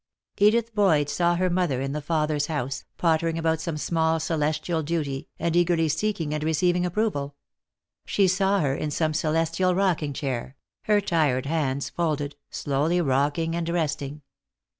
Edith 0.39 0.73
Boyd 0.73 1.09
saw 1.09 1.35
her 1.35 1.47
mother 1.47 1.79
in 1.79 1.91
the 1.91 2.01
Father's 2.01 2.47
house, 2.47 2.85
pottering 2.97 3.37
about 3.37 3.61
some 3.61 3.77
small 3.77 4.19
celestial 4.19 4.81
duty, 4.81 5.27
and 5.37 5.55
eagerly 5.55 5.87
seeking 5.87 6.33
and 6.33 6.43
receiving 6.43 6.87
approval. 6.87 7.35
She 8.07 8.27
saw 8.27 8.61
her, 8.61 8.73
in 8.73 8.89
some 8.89 9.13
celestial 9.13 9.75
rocking 9.75 10.13
chair, 10.13 10.55
her 10.85 11.01
tired 11.01 11.45
hands 11.45 11.91
folded, 11.91 12.35
slowly 12.49 12.99
rocking 12.99 13.55
and 13.55 13.69
resting. 13.69 14.23